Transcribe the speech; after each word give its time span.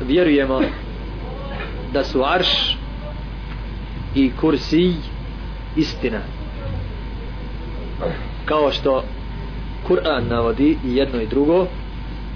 vjerujemo 0.00 0.60
da 1.92 2.04
su 2.04 2.24
arš 2.24 2.76
i 4.14 4.30
kursi 4.40 4.94
istina 5.76 6.20
kao 8.44 8.72
što 8.72 9.04
Kur'an 9.88 10.28
navodi 10.28 10.78
i 10.84 10.96
jedno 10.96 11.20
i 11.20 11.26
drugo 11.26 11.66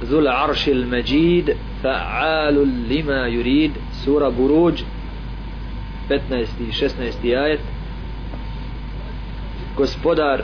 Zul 0.02 0.28
aršil 0.28 0.86
međid 0.86 1.50
fa'alul 1.82 2.88
lima 2.88 3.28
yurid 3.28 3.70
sura 4.04 4.30
Buruđ 4.30 4.82
15. 6.08 6.46
i 6.60 6.72
16. 6.72 7.38
ajet 7.38 7.60
gospodar 9.76 10.42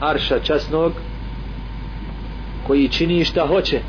arša 0.00 0.38
časnog 0.38 0.92
koji 2.66 2.88
čini 2.88 3.24
šta 3.24 3.46
hoće. 3.46 3.80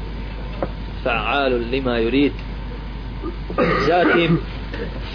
Fa'alul 1.04 1.70
lima 1.72 2.00
yurid. 2.00 2.32
Zatim 3.88 4.40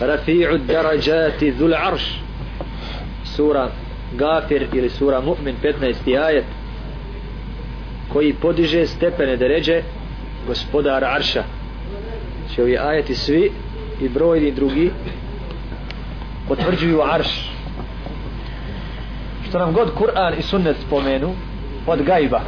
rafi'u 0.00 0.58
darajati 0.58 1.50
dhul 1.50 1.74
arš. 1.74 2.20
Sura 3.24 3.70
Gafir 4.12 4.66
ili 4.72 4.90
sura 4.90 5.20
Mu'min 5.20 5.54
15. 5.62 6.24
ajet 6.24 6.44
koji 8.12 8.32
podiže 8.32 8.86
stepene 8.86 9.36
deređe 9.36 9.82
gospodara 10.46 11.08
Arša. 11.14 11.42
Će 12.54 12.62
ovi 12.62 12.78
ajeti 12.78 13.14
svi 13.14 13.52
i 14.00 14.08
brojni 14.08 14.52
drugi 14.52 14.90
potvrđuju 16.48 17.02
Arš. 17.02 17.50
Što 19.48 19.58
nam 19.58 19.72
god 19.72 19.94
Kur'an 19.94 20.38
i 20.38 20.42
Sunnet 20.42 20.76
spomenu 20.86 21.34
od 21.86 22.02
gajba 22.02 22.40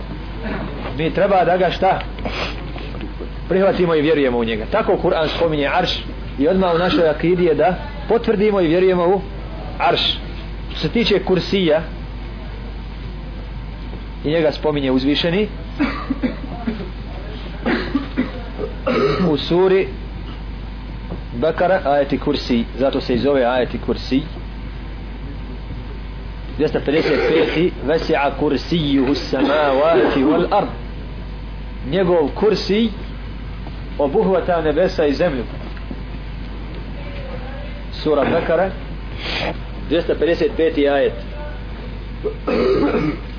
mi 0.98 1.10
treba 1.10 1.44
da 1.44 1.56
ga 1.56 1.70
šta? 1.70 2.00
Prihvatimo 3.48 3.94
i 3.94 4.02
vjerujemo 4.02 4.38
u 4.38 4.44
njega. 4.44 4.64
Tako 4.72 4.98
Kur'an 5.02 5.28
spominje 5.28 5.68
Arš 5.68 6.04
i 6.38 6.48
odmah 6.48 6.74
u 6.74 6.78
našoj 6.78 7.08
akidi 7.08 7.44
je 7.44 7.54
da 7.54 7.74
potvrdimo 8.08 8.60
i 8.60 8.68
vjerujemo 8.68 9.06
u 9.06 9.20
Arš. 9.78 10.18
Što 10.70 10.80
se 10.80 10.88
tiče 10.88 11.24
kursija 11.24 11.82
i 14.24 14.28
njega 14.28 14.52
spominje 14.52 14.90
uzvišeni 14.90 15.48
u 19.30 19.36
suri 19.36 19.88
Bekara 21.34 21.80
ajeti 21.84 22.18
kursi 22.18 22.64
zato 22.78 23.00
se 23.00 23.14
i 23.14 23.18
zove 23.18 23.44
ajeti 23.44 23.78
kursi. 23.78 24.22
255 26.58 27.70
vesi'a 27.86 28.30
kursijuhu 28.38 29.14
samavati 29.14 30.24
wal 30.24 30.46
ard 30.50 30.83
njegov 31.90 32.28
kursi 32.34 32.90
obuhvata 33.98 34.60
nebesa 34.60 35.06
i 35.06 35.14
zemlju. 35.14 35.44
Sura 37.92 38.24
Bekara 38.24 38.70
255. 39.90 40.92
ajet. 40.92 41.12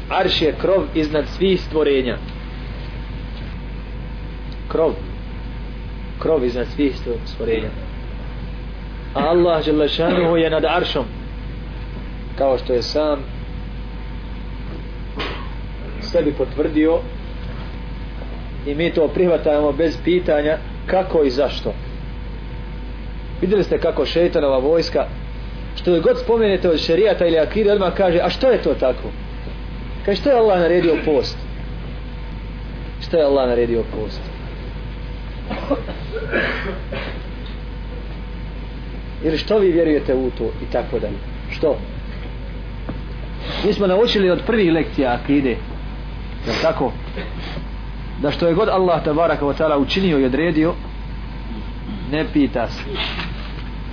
Arš 0.09 0.41
je 0.41 0.55
krov 0.61 0.83
iznad 0.95 1.25
svih 1.27 1.61
stvorenja. 1.61 2.17
Krov. 4.67 4.93
Krov 6.19 6.45
iznad 6.45 6.67
svih 6.75 6.95
stvorenja. 7.25 7.69
A 9.13 9.19
Allah 9.19 9.65
Želešanuhu 9.65 10.37
je 10.37 10.49
nad 10.49 10.65
aršom 10.65 11.05
kao 12.37 12.57
što 12.57 12.73
je 12.73 12.81
sam 12.81 13.19
sebi 16.01 16.33
potvrdio 16.33 16.99
i 18.65 18.75
mi 18.75 18.93
to 18.93 19.07
prihvatamo 19.07 19.71
bez 19.71 19.97
pitanja 20.03 20.57
kako 20.85 21.23
i 21.23 21.29
zašto. 21.29 21.73
Vidjeli 23.41 23.63
ste 23.63 23.79
kako 23.79 24.05
šeitanova 24.05 24.57
vojska 24.57 25.05
što 25.75 25.95
je 25.95 26.01
god 26.01 26.19
spomenete 26.19 26.69
od 26.69 26.79
šerijata 26.79 27.25
ili 27.25 27.39
akide 27.39 27.71
odmah 27.71 27.93
kaže 27.93 28.19
a 28.23 28.29
što 28.29 28.49
je 28.49 28.61
to 28.61 28.73
tako? 28.73 29.11
Kaže 30.05 30.21
što 30.21 30.29
je 30.29 30.35
Allah 30.35 30.59
naredio 30.59 30.95
post? 31.05 31.37
Što 33.07 33.17
je 33.17 33.23
Allah 33.23 33.49
naredio 33.49 33.83
post? 33.95 34.21
Ili 39.23 39.37
što 39.37 39.57
vi 39.57 39.71
vjerujete 39.71 40.15
u 40.15 40.31
to 40.37 40.43
i 40.43 40.71
tako 40.71 40.99
dalje? 40.99 41.17
Što? 41.51 41.77
Mi 43.65 43.73
smo 43.73 43.87
naučili 43.87 44.29
od 44.29 44.41
prvih 44.45 44.71
lekcija 44.71 45.19
akide 45.23 45.49
je 45.49 46.53
tako? 46.61 46.91
Da 48.21 48.31
što 48.31 48.47
je 48.47 48.53
god 48.53 48.69
Allah 48.69 49.03
tabaraka 49.03 49.45
wa 49.45 49.53
ta'ala 49.57 49.77
učinio 49.77 50.19
i 50.19 50.25
odredio 50.25 50.73
ne 52.11 52.25
pita 52.33 52.67
se. 52.67 52.83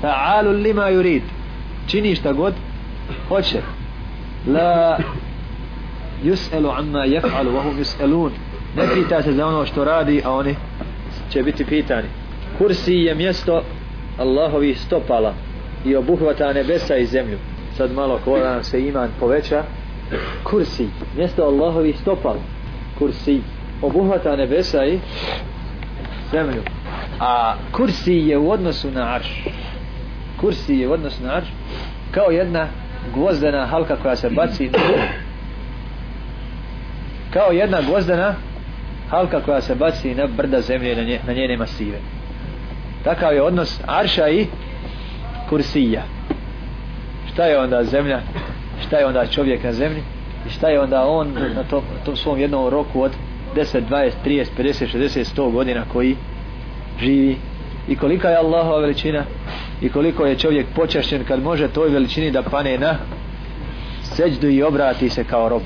Ta'alu 0.02 0.62
lima 0.62 0.90
yurid. 0.90 1.22
Čini 1.86 2.14
šta 2.14 2.32
god 2.32 2.54
hoće. 3.28 3.60
La 4.46 4.98
yus'alu 6.24 6.78
amma 6.78 7.06
yaf'alu 7.06 7.52
wa 7.52 7.62
hum 7.62 7.78
yus'alun. 7.78 8.30
Ne 8.76 8.82
pita 8.94 9.22
se 9.22 9.32
za 9.32 9.46
ono 9.46 9.66
što 9.66 9.84
radi 9.84 10.22
a 10.24 10.30
oni 10.30 10.54
će 11.30 11.42
biti 11.42 11.64
pitani. 11.64 12.08
Kursi 12.58 12.94
je 12.94 13.14
mjesto 13.14 13.62
Allahovi 14.18 14.74
stopala 14.74 15.34
i 15.84 15.96
obuhvata 15.96 16.52
nebesa 16.52 16.96
i 16.96 17.06
zemlju. 17.06 17.38
Sad 17.76 17.92
malo 17.92 18.20
ko 18.24 18.38
nam 18.38 18.64
se 18.64 18.88
iman 18.88 19.10
poveća. 19.20 19.62
Kursi 20.44 20.88
mjesto 21.16 21.42
Allahovi 21.42 21.92
stopala. 21.92 22.40
Kursi 22.98 23.40
obuhvata 23.82 24.36
nebesa 24.36 24.84
i 24.84 24.98
zemlju. 26.30 26.62
A 27.20 27.54
kursi 27.72 28.14
je 28.14 28.38
u 28.38 28.50
odnosu 28.50 28.90
na 28.90 29.14
arš. 29.14 29.44
Kursi 30.40 30.74
je 30.74 30.88
u 30.88 30.92
odnosu 30.92 31.22
na 31.22 31.32
arš 31.32 31.48
kao 32.10 32.30
jedna 32.30 32.66
gvozdena 33.14 33.66
halka 33.66 33.96
koja 33.96 34.16
se 34.16 34.30
baci 34.30 34.70
kao 37.32 37.52
jedna 37.52 37.80
gvozdena 37.80 38.34
halka 39.10 39.40
koja 39.40 39.60
se 39.60 39.74
baci 39.74 40.14
na 40.14 40.26
brda 40.26 40.60
zemlje 40.60 40.96
na, 40.96 41.02
nje, 41.02 41.20
na 41.26 41.32
njene 41.32 41.56
masive. 41.56 41.98
Takav 43.04 43.34
je 43.34 43.42
odnos 43.42 43.80
arša 43.86 44.28
i 44.28 44.46
kursija. 45.48 46.02
Šta 47.32 47.44
je 47.44 47.58
onda 47.58 47.84
zemlja? 47.84 48.20
Šta 48.86 48.96
je 48.96 49.06
onda 49.06 49.26
čovjek 49.26 49.64
na 49.64 49.72
zemlji? 49.72 50.02
I 50.46 50.50
šta 50.50 50.68
je 50.68 50.80
onda 50.80 51.06
on 51.06 51.32
na 51.54 51.64
tom, 51.64 51.82
tom 52.04 52.16
svom 52.16 52.40
jednom 52.40 52.68
roku 52.68 53.02
od 53.02 53.12
10, 53.54 53.82
20, 53.88 54.12
30, 54.24 54.46
50, 54.58 54.86
60, 54.86 55.24
100 55.36 55.52
godina 55.52 55.84
koji 55.92 56.16
živi. 57.00 57.36
I 57.88 57.96
kolika 57.96 58.28
je 58.28 58.36
Allahova 58.36 58.78
veličina? 58.78 59.24
I 59.80 59.88
koliko 59.88 60.26
je 60.26 60.38
čovjek 60.38 60.66
počašćen 60.74 61.24
kad 61.24 61.42
može 61.42 61.68
toj 61.68 61.88
veličini 61.88 62.30
da 62.30 62.42
pane 62.42 62.78
na 62.78 62.96
seđdu 64.02 64.48
i 64.48 64.62
obrati 64.62 65.08
se 65.08 65.24
kao 65.24 65.48
rob. 65.48 65.62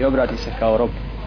I 0.00 0.04
obrati 0.04 0.36
se 0.36 0.50
kao 0.58 0.76
rob. 0.76 0.90